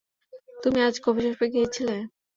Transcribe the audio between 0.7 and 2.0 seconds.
আজ কফিশপে গিয়েছিলে।